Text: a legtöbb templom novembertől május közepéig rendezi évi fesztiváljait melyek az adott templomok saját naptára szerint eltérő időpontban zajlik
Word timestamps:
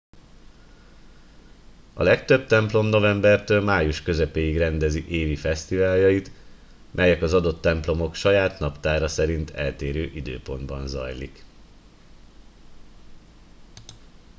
a 1.93 2.03
legtöbb 2.03 2.47
templom 2.47 2.85
novembertől 2.85 3.61
május 3.61 4.01
közepéig 4.01 4.57
rendezi 4.57 5.07
évi 5.07 5.35
fesztiváljait 5.35 6.31
melyek 6.91 7.21
az 7.21 7.33
adott 7.33 7.61
templomok 7.61 8.15
saját 8.15 8.59
naptára 8.59 9.07
szerint 9.07 9.49
eltérő 9.49 10.03
időpontban 10.13 10.87
zajlik 10.87 11.43